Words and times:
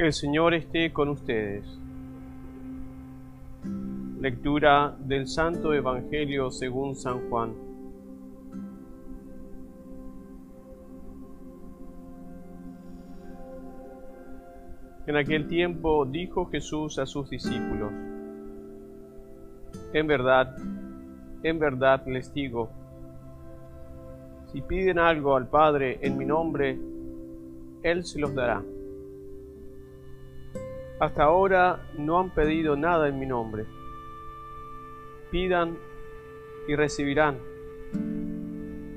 El 0.00 0.14
Señor 0.14 0.54
esté 0.54 0.94
con 0.94 1.10
ustedes. 1.10 1.78
Lectura 4.18 4.96
del 4.98 5.26
Santo 5.26 5.74
Evangelio 5.74 6.50
según 6.50 6.96
San 6.96 7.28
Juan. 7.28 7.52
En 15.06 15.16
aquel 15.16 15.46
tiempo 15.48 16.06
dijo 16.06 16.46
Jesús 16.46 16.98
a 16.98 17.04
sus 17.04 17.28
discípulos, 17.28 17.92
En 19.92 20.06
verdad, 20.06 20.56
en 21.42 21.58
verdad 21.58 22.06
les 22.06 22.32
digo, 22.32 22.70
si 24.46 24.62
piden 24.62 24.98
algo 24.98 25.36
al 25.36 25.46
Padre 25.46 25.98
en 26.00 26.16
mi 26.16 26.24
nombre, 26.24 26.78
Él 27.82 28.02
se 28.06 28.18
los 28.18 28.34
dará. 28.34 28.62
Hasta 31.00 31.24
ahora 31.24 31.80
no 31.96 32.18
han 32.18 32.28
pedido 32.28 32.76
nada 32.76 33.08
en 33.08 33.18
mi 33.18 33.24
nombre. 33.24 33.64
Pidan 35.30 35.78
y 36.68 36.76
recibirán, 36.76 37.38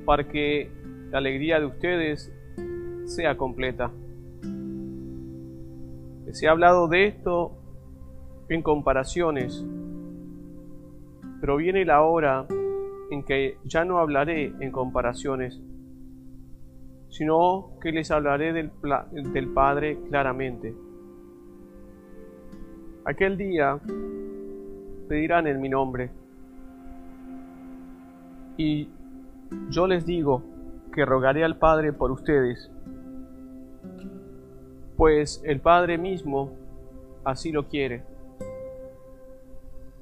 para 0.04 0.28
que 0.28 0.70
la 1.12 1.20
alegría 1.20 1.62
de 1.62 1.66
ustedes 1.66 2.30
sea 3.06 3.38
completa. 3.38 3.90
Se 6.34 6.50
ha 6.50 6.52
hablado 6.52 6.90
de 6.90 7.06
esto 7.06 7.54
en 8.50 8.64
comparaciones, 8.64 9.66
pero 11.40 11.56
viene 11.56 11.86
la 11.86 12.02
hora 12.02 12.46
en 13.12 13.24
que 13.24 13.60
ya 13.64 13.86
no 13.86 14.00
hablaré 14.00 14.52
en 14.60 14.72
comparaciones, 14.74 15.62
sino 17.08 17.78
que 17.80 17.94
les 17.94 18.12
hablaré 18.12 18.52
del, 18.52 18.72
del 19.32 19.54
Padre 19.54 19.98
claramente. 20.10 20.76
Aquel 23.06 23.38
día 23.38 23.80
pedirán 25.10 25.46
en 25.48 25.60
mi 25.60 25.68
nombre, 25.68 26.10
y 28.56 28.88
yo 29.70 29.88
les 29.88 30.06
digo 30.06 30.42
que 30.94 31.06
rogaré 31.06 31.44
al 31.44 31.58
Padre 31.58 31.92
por 31.92 32.12
ustedes, 32.12 32.72
pues 34.96 35.42
el 35.44 35.60
Padre 35.60 35.98
mismo 35.98 36.52
así 37.26 37.52
lo 37.52 37.68
quiere, 37.68 38.04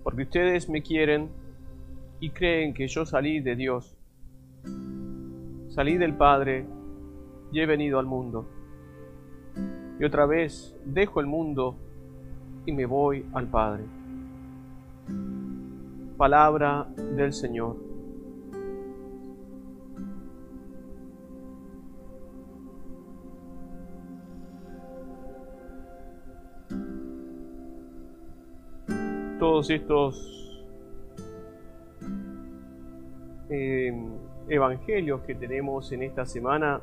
porque 0.04 0.22
ustedes 0.22 0.70
me 0.70 0.84
quieren 0.84 1.30
y 2.20 2.30
creen 2.30 2.76
que 2.76 2.88
yo 2.88 3.08
salí 3.08 3.40
de 3.40 3.56
Dios, 3.56 3.98
salí 5.70 5.98
del 5.98 6.14
Padre 6.14 6.68
y 7.52 7.62
he 7.62 7.66
venido 7.66 7.98
al 7.98 8.06
mundo. 8.06 8.46
Y 10.00 10.04
otra 10.04 10.28
vez 10.28 10.76
dejo 10.86 11.20
el 11.20 11.26
mundo 11.26 11.78
y 12.66 12.72
me 12.72 12.86
voy 12.86 13.26
al 13.34 13.48
Padre. 13.48 13.84
Palabra 16.17 16.88
del 17.16 17.34
Señor. 17.34 17.76
Todos 29.39 29.72
estos 29.72 30.32
eh, 33.50 33.92
evangelios 34.48 35.22
que 35.22 35.34
tenemos 35.34 35.92
en 35.92 36.04
esta 36.04 36.28
semana 36.28 36.80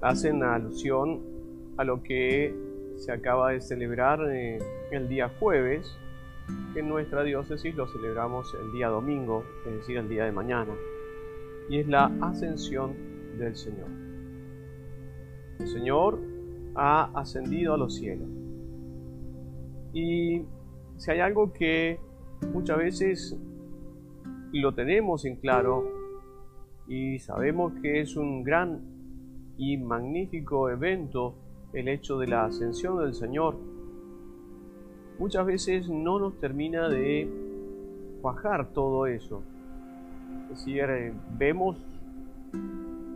hacen 0.00 0.42
alusión 0.42 1.20
a 1.76 1.84
lo 1.84 2.02
que 2.02 2.71
se 3.02 3.10
acaba 3.10 3.50
de 3.50 3.60
celebrar 3.60 4.20
eh, 4.30 4.60
el 4.92 5.08
día 5.08 5.28
jueves, 5.40 5.98
en 6.76 6.88
nuestra 6.88 7.24
diócesis 7.24 7.74
lo 7.74 7.88
celebramos 7.88 8.54
el 8.54 8.70
día 8.70 8.88
domingo, 8.88 9.44
es 9.66 9.72
decir, 9.78 9.96
el 9.96 10.08
día 10.08 10.24
de 10.24 10.30
mañana, 10.30 10.72
y 11.68 11.78
es 11.78 11.88
la 11.88 12.12
ascensión 12.20 12.94
del 13.38 13.56
Señor. 13.56 13.88
El 15.58 15.66
Señor 15.66 16.20
ha 16.76 17.10
ascendido 17.18 17.74
a 17.74 17.76
los 17.76 17.96
cielos. 17.96 18.28
Y 19.92 20.42
si 20.96 21.10
hay 21.10 21.18
algo 21.18 21.52
que 21.52 21.98
muchas 22.52 22.78
veces 22.78 23.36
lo 24.52 24.74
tenemos 24.74 25.24
en 25.24 25.36
claro 25.36 25.90
y 26.86 27.18
sabemos 27.18 27.72
que 27.82 28.00
es 28.00 28.16
un 28.16 28.44
gran 28.44 28.80
y 29.58 29.76
magnífico 29.76 30.70
evento 30.70 31.34
el 31.72 31.88
hecho 31.88 32.18
de 32.18 32.26
la 32.26 32.44
ascensión 32.44 32.98
del 32.98 33.14
Señor, 33.14 33.56
muchas 35.18 35.46
veces 35.46 35.88
no 35.88 36.18
nos 36.18 36.38
termina 36.38 36.88
de 36.88 37.28
cuajar 38.20 38.68
todo 38.72 39.06
eso. 39.06 39.42
Es 40.50 40.58
decir, 40.58 40.84
eh, 40.88 41.12
vemos 41.38 41.76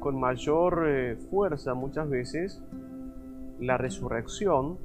con 0.01 0.19
mayor 0.19 0.85
eh, 0.87 1.17
fuerza 1.31 1.75
muchas 1.75 2.09
veces 2.09 2.63
la 3.61 3.77
resurrección, 3.77 4.79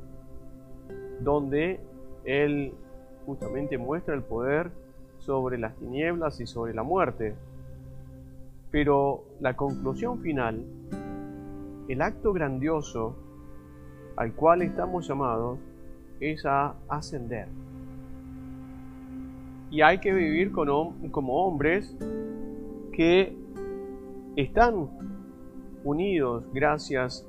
donde 1.22 1.80
Él 2.26 2.74
justamente 3.26 3.78
muestra 3.78 4.16
el 4.16 4.24
poder 4.24 4.72
sobre 5.20 5.58
las 5.58 5.76
tinieblas 5.76 6.40
y 6.40 6.48
sobre 6.48 6.74
la 6.74 6.84
muerte. 6.84 7.36
Pero 8.72 9.24
la 9.40 9.56
conclusión 9.56 10.20
final, 10.22 10.66
el 11.88 12.02
acto 12.02 12.34
grandioso 12.34 13.16
al 14.22 14.34
cual 14.34 14.62
estamos 14.62 15.08
llamados, 15.08 15.58
es 16.20 16.46
a 16.46 16.76
ascender. 16.88 17.48
Y 19.72 19.82
hay 19.82 19.98
que 19.98 20.14
vivir 20.14 20.52
como 20.52 21.44
hombres 21.44 21.98
que 22.94 23.36
están 24.36 24.88
unidos 25.84 26.44
gracias 26.54 27.26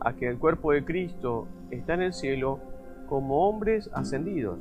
a 0.00 0.12
que 0.12 0.28
el 0.28 0.38
cuerpo 0.38 0.72
de 0.72 0.84
Cristo 0.84 1.48
está 1.70 1.94
en 1.94 2.02
el 2.02 2.12
cielo 2.12 2.60
como 3.08 3.48
hombres 3.48 3.88
ascendidos. 3.94 4.58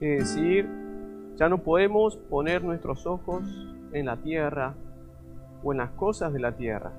Es 0.00 0.34
decir, 0.34 0.66
ya 1.36 1.50
no 1.50 1.58
podemos 1.58 2.16
poner 2.16 2.64
nuestros 2.64 3.04
ojos 3.06 3.42
en 3.92 4.06
la 4.06 4.16
tierra 4.16 4.74
o 5.62 5.72
en 5.72 5.78
las 5.78 5.90
cosas 5.90 6.32
de 6.32 6.40
la 6.40 6.52
tierra. 6.52 6.90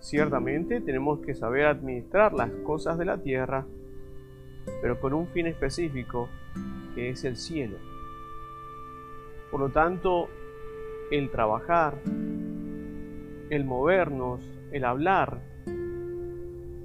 Ciertamente 0.00 0.80
tenemos 0.80 1.20
que 1.20 1.34
saber 1.34 1.66
administrar 1.66 2.32
las 2.32 2.50
cosas 2.64 2.98
de 2.98 3.04
la 3.04 3.18
tierra, 3.18 3.66
pero 4.80 5.00
con 5.00 5.14
un 5.14 5.26
fin 5.28 5.46
específico, 5.46 6.28
que 6.94 7.10
es 7.10 7.24
el 7.24 7.36
cielo. 7.36 7.76
Por 9.50 9.60
lo 9.60 9.68
tanto, 9.70 10.28
el 11.10 11.30
trabajar, 11.30 11.94
el 13.50 13.64
movernos, 13.64 14.40
el 14.72 14.84
hablar, 14.84 15.40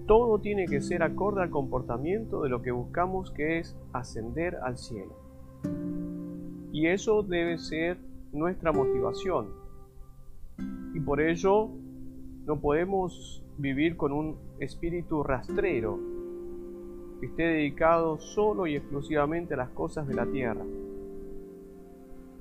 todo 0.08 0.40
tiene 0.40 0.66
que 0.66 0.82
ser 0.82 1.04
acorde 1.04 1.42
al 1.42 1.50
comportamiento 1.50 2.44
de 2.44 2.50
lo 2.50 2.62
que 2.62 2.72
buscamos 2.72 3.32
que 3.32 3.60
es 3.60 3.78
ascender 3.94 4.58
al 4.58 4.78
cielo. 4.78 5.16
Y 6.72 6.88
eso 6.88 7.24
debe 7.24 7.58
ser 7.58 7.98
nuestra 8.32 8.72
motivación. 8.72 9.50
Y 10.94 11.00
por 11.00 11.22
ello 11.22 11.70
no 12.52 12.60
podemos 12.60 13.42
vivir 13.58 13.96
con 13.96 14.12
un 14.12 14.36
espíritu 14.60 15.24
rastrero 15.24 15.98
que 17.22 17.28
esté 17.28 17.44
dedicado 17.44 18.20
solo 18.20 18.68
y 18.68 18.76
exclusivamente 18.76 19.54
a 19.54 19.58
las 19.58 19.70
cosas 19.70 20.06
de 20.06 20.16
la 20.16 20.26
tierra. 20.26 20.66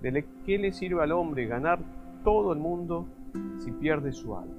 ¿De 0.02 0.24
qué 0.44 0.58
le 0.58 0.72
sirve 0.72 1.00
al 1.00 1.12
hombre 1.12 1.46
ganar 1.46 1.78
todo 2.24 2.52
el 2.52 2.58
mundo 2.58 3.06
si 3.60 3.70
pierde 3.70 4.10
su 4.12 4.36
alma? 4.36 4.56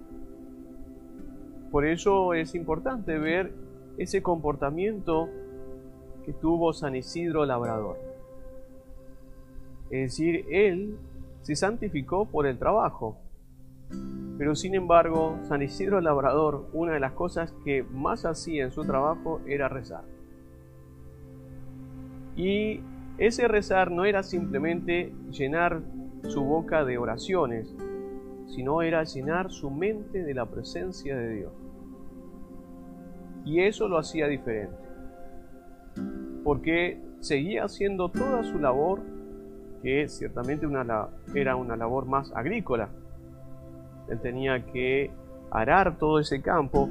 Por 1.70 1.86
eso 1.86 2.34
es 2.34 2.56
importante 2.56 3.18
ver 3.18 3.54
ese 3.98 4.24
comportamiento 4.24 5.28
que 6.24 6.32
tuvo 6.32 6.72
San 6.72 6.96
Isidro 6.96 7.46
Labrador. 7.46 7.98
Es 9.90 10.12
decir, 10.12 10.46
él 10.50 10.98
se 11.42 11.58
santificó 11.58 12.24
por 12.24 12.48
el 12.48 12.58
trabajo. 12.58 13.18
Pero 14.42 14.56
sin 14.56 14.74
embargo, 14.74 15.38
San 15.44 15.62
Isidro 15.62 16.02
Labrador, 16.02 16.68
una 16.74 16.94
de 16.94 17.00
las 17.00 17.12
cosas 17.12 17.54
que 17.64 17.84
más 17.84 18.26
hacía 18.26 18.64
en 18.64 18.72
su 18.72 18.84
trabajo 18.84 19.40
era 19.46 19.70
rezar. 19.70 20.04
Y 22.36 22.80
ese 23.20 23.48
rezar 23.48 23.92
no 23.92 24.04
era 24.04 24.24
simplemente 24.24 25.14
llenar 25.30 25.84
su 26.24 26.44
boca 26.44 26.84
de 26.84 26.98
oraciones, 26.98 27.72
sino 28.48 28.82
era 28.82 29.04
llenar 29.04 29.52
su 29.52 29.70
mente 29.70 30.24
de 30.24 30.34
la 30.34 30.48
presencia 30.48 31.16
de 31.16 31.36
Dios. 31.36 31.54
Y 33.46 33.60
eso 33.60 33.88
lo 33.88 34.00
hacía 34.00 34.26
diferente, 34.26 34.76
porque 36.44 37.00
seguía 37.20 37.66
haciendo 37.66 38.10
toda 38.10 38.42
su 38.42 38.58
labor, 38.58 39.02
que 39.84 40.10
ciertamente 40.10 40.68
era 41.36 41.56
una 41.56 41.78
labor 41.78 42.08
más 42.08 42.32
agrícola. 42.36 42.90
Él 44.12 44.20
tenía 44.20 44.66
que 44.66 45.10
arar 45.52 45.98
todo 45.98 46.20
ese 46.20 46.42
campo, 46.42 46.90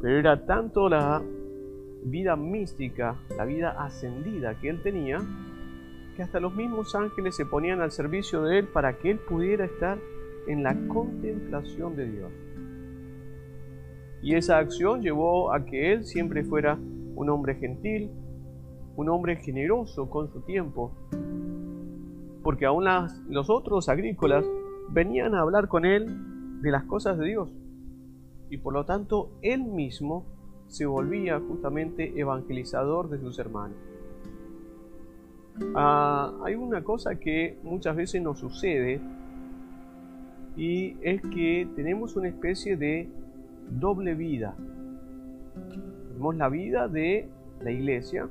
pero 0.00 0.18
era 0.18 0.46
tanto 0.46 0.88
la 0.88 1.22
vida 2.04 2.36
mística, 2.36 3.16
la 3.36 3.44
vida 3.44 3.76
ascendida 3.78 4.58
que 4.58 4.70
él 4.70 4.82
tenía, 4.82 5.20
que 6.16 6.22
hasta 6.22 6.40
los 6.40 6.54
mismos 6.54 6.94
ángeles 6.94 7.36
se 7.36 7.44
ponían 7.44 7.82
al 7.82 7.90
servicio 7.90 8.42
de 8.44 8.60
él 8.60 8.68
para 8.68 8.96
que 8.96 9.10
él 9.10 9.18
pudiera 9.18 9.66
estar 9.66 9.98
en 10.46 10.62
la 10.62 10.74
contemplación 10.88 11.96
de 11.96 12.10
Dios. 12.10 12.32
Y 14.22 14.34
esa 14.36 14.56
acción 14.56 15.02
llevó 15.02 15.52
a 15.52 15.66
que 15.66 15.92
él 15.92 16.04
siempre 16.04 16.44
fuera 16.44 16.78
un 17.14 17.28
hombre 17.28 17.56
gentil, 17.56 18.10
un 18.96 19.10
hombre 19.10 19.36
generoso 19.36 20.08
con 20.08 20.32
su 20.32 20.40
tiempo, 20.40 20.92
porque 22.42 22.64
aún 22.64 22.86
los 23.28 23.50
otros 23.50 23.90
agrícolas 23.90 24.46
venían 24.90 25.34
a 25.34 25.40
hablar 25.40 25.68
con 25.68 25.84
él 25.84 26.62
de 26.62 26.70
las 26.70 26.84
cosas 26.84 27.18
de 27.18 27.26
Dios. 27.26 27.50
Y 28.50 28.58
por 28.58 28.72
lo 28.72 28.84
tanto, 28.84 29.30
él 29.42 29.64
mismo 29.64 30.24
se 30.68 30.86
volvía 30.86 31.40
justamente 31.40 32.18
evangelizador 32.18 33.08
de 33.08 33.18
sus 33.18 33.38
hermanos. 33.38 33.76
Ah, 35.74 36.32
hay 36.44 36.54
una 36.54 36.84
cosa 36.84 37.16
que 37.16 37.58
muchas 37.62 37.96
veces 37.96 38.22
nos 38.22 38.38
sucede 38.38 39.00
y 40.56 40.96
es 41.02 41.22
que 41.22 41.68
tenemos 41.76 42.16
una 42.16 42.28
especie 42.28 42.76
de 42.76 43.08
doble 43.70 44.14
vida. 44.14 44.54
Tenemos 46.08 46.36
la 46.36 46.48
vida 46.48 46.88
de 46.88 47.28
la 47.60 47.70
iglesia, 47.70 48.28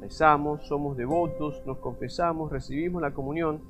rezamos, 0.00 0.66
somos 0.66 0.96
devotos, 0.96 1.62
nos 1.66 1.78
confesamos, 1.78 2.52
recibimos 2.52 3.02
la 3.02 3.12
comunión, 3.12 3.60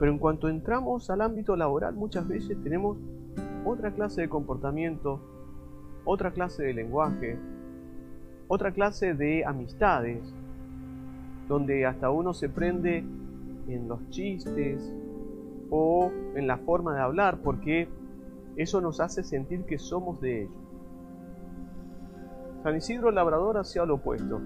pero 0.00 0.12
en 0.12 0.18
cuanto 0.18 0.48
entramos 0.48 1.10
al 1.10 1.20
ámbito 1.20 1.54
laboral 1.56 1.94
muchas 1.94 2.26
veces 2.26 2.56
tenemos 2.62 2.96
otra 3.66 3.92
clase 3.92 4.22
de 4.22 4.30
comportamiento, 4.30 5.20
otra 6.06 6.30
clase 6.30 6.62
de 6.62 6.72
lenguaje, 6.72 7.38
otra 8.48 8.72
clase 8.72 9.12
de 9.12 9.44
amistades, 9.44 10.34
donde 11.48 11.84
hasta 11.84 12.08
uno 12.08 12.32
se 12.32 12.48
prende 12.48 13.04
en 13.68 13.88
los 13.88 14.08
chistes 14.08 14.90
o 15.68 16.10
en 16.34 16.46
la 16.46 16.56
forma 16.56 16.94
de 16.94 17.02
hablar, 17.02 17.36
porque 17.44 17.86
eso 18.56 18.80
nos 18.80 19.00
hace 19.00 19.22
sentir 19.22 19.64
que 19.66 19.76
somos 19.76 20.18
de 20.22 20.44
ellos. 20.44 20.54
San 22.62 22.74
Isidro 22.74 23.10
Labrador 23.10 23.58
hacía 23.58 23.84
lo 23.84 23.96
opuesto, 23.96 24.40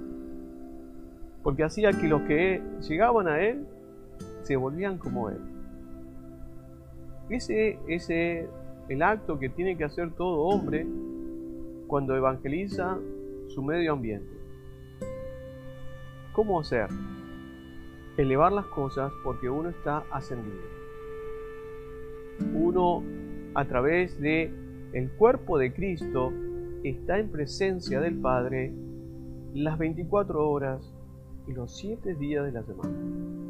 porque 1.44 1.62
hacía 1.62 1.92
que 1.92 2.08
los 2.08 2.22
que 2.22 2.60
llegaban 2.80 3.28
a 3.28 3.38
él 3.38 3.68
se 4.44 4.56
volvían 4.56 4.98
como 4.98 5.30
él. 5.30 5.40
Ese 7.30 7.78
es 7.88 8.08
el 8.10 9.02
acto 9.02 9.38
que 9.38 9.48
tiene 9.48 9.76
que 9.76 9.84
hacer 9.84 10.12
todo 10.12 10.42
hombre 10.42 10.86
cuando 11.86 12.14
evangeliza 12.14 12.98
su 13.48 13.62
medio 13.62 13.94
ambiente. 13.94 14.30
¿Cómo 16.32 16.60
hacer? 16.60 16.88
Elevar 18.16 18.52
las 18.52 18.66
cosas 18.66 19.10
porque 19.22 19.48
uno 19.48 19.70
está 19.70 20.04
ascendido. 20.10 20.62
Uno 22.52 23.02
a 23.54 23.64
través 23.64 24.20
de 24.20 24.52
el 24.92 25.10
cuerpo 25.12 25.58
de 25.58 25.72
Cristo 25.72 26.32
está 26.82 27.18
en 27.18 27.30
presencia 27.30 28.00
del 28.00 28.20
Padre 28.20 28.74
las 29.54 29.78
24 29.78 30.50
horas 30.50 30.94
y 31.46 31.52
los 31.52 31.76
7 31.78 32.14
días 32.16 32.44
de 32.44 32.52
la 32.52 32.62
semana. 32.64 33.43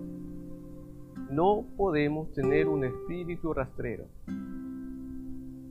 No 1.35 1.65
podemos 1.77 2.33
tener 2.33 2.69
un 2.69 2.85
espíritu 2.85 3.53
rastrero. 3.53 4.05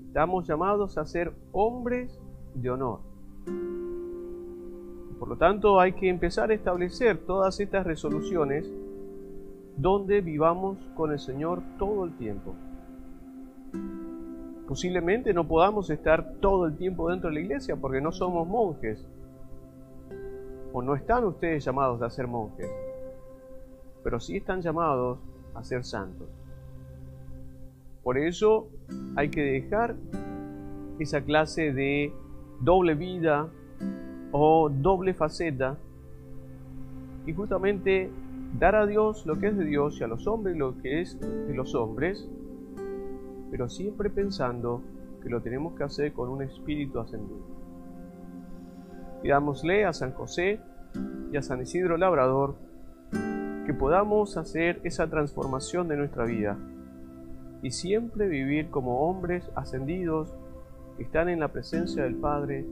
Estamos 0.07 0.45
llamados 0.45 0.97
a 0.97 1.05
ser 1.05 1.31
hombres 1.53 2.19
de 2.53 2.69
honor. 2.69 2.99
Por 5.17 5.29
lo 5.29 5.37
tanto, 5.37 5.79
hay 5.79 5.93
que 5.93 6.09
empezar 6.09 6.51
a 6.51 6.53
establecer 6.53 7.17
todas 7.19 7.61
estas 7.61 7.87
resoluciones 7.87 8.69
donde 9.77 10.19
vivamos 10.19 10.79
con 10.97 11.13
el 11.13 11.19
Señor 11.19 11.63
todo 11.79 12.03
el 12.03 12.17
tiempo. 12.17 12.53
Posiblemente 14.67 15.33
no 15.33 15.47
podamos 15.47 15.89
estar 15.89 16.33
todo 16.41 16.65
el 16.65 16.75
tiempo 16.75 17.09
dentro 17.09 17.29
de 17.29 17.35
la 17.35 17.39
iglesia 17.39 17.77
porque 17.77 18.01
no 18.01 18.11
somos 18.11 18.45
monjes. 18.45 19.07
O 20.73 20.81
no 20.81 20.93
están 20.93 21.23
ustedes 21.23 21.63
llamados 21.63 22.01
a 22.01 22.09
ser 22.09 22.27
monjes. 22.27 22.69
Pero 24.03 24.19
sí 24.19 24.35
están 24.35 24.61
llamados 24.61 25.19
a 25.55 25.63
ser 25.63 25.83
santos. 25.83 26.27
Por 28.03 28.17
eso 28.17 28.67
hay 29.15 29.29
que 29.29 29.41
dejar 29.41 29.95
esa 30.99 31.21
clase 31.21 31.71
de 31.73 32.13
doble 32.59 32.95
vida 32.95 33.47
o 34.31 34.69
doble 34.69 35.13
faceta 35.13 35.77
y 37.25 37.33
justamente 37.33 38.09
dar 38.59 38.75
a 38.75 38.85
Dios 38.85 39.25
lo 39.25 39.39
que 39.39 39.47
es 39.47 39.57
de 39.57 39.65
Dios 39.65 39.99
y 39.99 40.03
a 40.03 40.07
los 40.07 40.27
hombres 40.27 40.57
lo 40.57 40.77
que 40.81 41.01
es 41.01 41.19
de 41.19 41.53
los 41.53 41.75
hombres, 41.75 42.27
pero 43.51 43.69
siempre 43.69 44.09
pensando 44.09 44.81
que 45.21 45.29
lo 45.29 45.41
tenemos 45.41 45.73
que 45.75 45.83
hacer 45.83 46.13
con 46.13 46.29
un 46.29 46.41
espíritu 46.41 46.99
ascendido. 46.99 47.39
Pidámosle 49.21 49.85
a 49.85 49.93
San 49.93 50.11
José 50.11 50.59
y 51.31 51.37
a 51.37 51.41
San 51.41 51.61
Isidro 51.61 51.95
Labrador 51.97 52.55
podamos 53.73 54.37
hacer 54.37 54.79
esa 54.83 55.09
transformación 55.09 55.87
de 55.87 55.97
nuestra 55.97 56.25
vida 56.25 56.57
y 57.61 57.71
siempre 57.71 58.27
vivir 58.27 58.69
como 58.69 59.07
hombres 59.07 59.49
ascendidos 59.55 60.35
que 60.97 61.03
están 61.03 61.29
en 61.29 61.39
la 61.39 61.47
presencia 61.47 62.03
del 62.03 62.15
Padre 62.15 62.65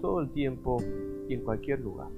todo 0.00 0.20
el 0.20 0.30
tiempo 0.30 0.82
y 1.28 1.34
en 1.34 1.42
cualquier 1.42 1.80
lugar. 1.80 2.08